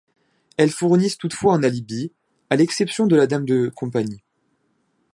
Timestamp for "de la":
3.05-3.27